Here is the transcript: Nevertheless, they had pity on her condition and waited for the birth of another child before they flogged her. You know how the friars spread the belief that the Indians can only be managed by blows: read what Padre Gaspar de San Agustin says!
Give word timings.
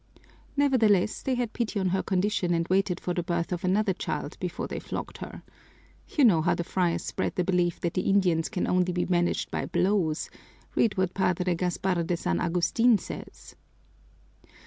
Nevertheless, 0.57 1.21
they 1.21 1.35
had 1.35 1.53
pity 1.53 1.79
on 1.79 1.89
her 1.89 2.01
condition 2.01 2.55
and 2.55 2.67
waited 2.69 2.99
for 2.99 3.13
the 3.13 3.21
birth 3.21 3.51
of 3.51 3.63
another 3.63 3.93
child 3.93 4.35
before 4.39 4.67
they 4.67 4.79
flogged 4.79 5.19
her. 5.19 5.43
You 6.17 6.25
know 6.25 6.41
how 6.41 6.55
the 6.55 6.63
friars 6.63 7.03
spread 7.05 7.35
the 7.35 7.43
belief 7.43 7.79
that 7.81 7.93
the 7.93 8.01
Indians 8.09 8.49
can 8.49 8.67
only 8.67 8.93
be 8.93 9.05
managed 9.05 9.51
by 9.51 9.67
blows: 9.67 10.31
read 10.73 10.97
what 10.97 11.13
Padre 11.13 11.53
Gaspar 11.53 12.01
de 12.01 12.17
San 12.17 12.39
Agustin 12.39 12.97
says! 12.97 13.55